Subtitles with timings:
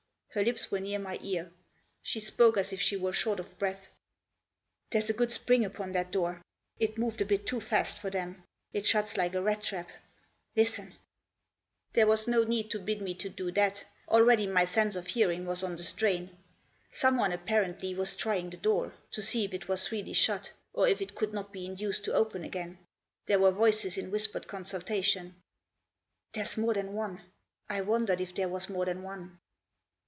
[0.33, 1.51] Her lips were near my ear;
[2.01, 3.89] she spoke as if she were short of breath."
[4.91, 6.41] There's a good spring upon that door;
[6.79, 8.41] it moved a bit too fast for them;
[8.71, 9.89] it shuts like a rat trap.
[10.55, 10.95] Listen
[11.95, 15.45] !«There was no need to bid me to do that; already my sense of hearing
[15.45, 16.29] was on the strain.
[16.91, 21.01] Someone, apparently, was trying the door; to see if it was really shut; or if
[21.01, 22.77] it could not be induced to open again.
[23.25, 25.35] There were voices in whispered consultation."
[26.31, 27.19] There's more than one;
[27.69, 29.37] I wondered if there was more than one."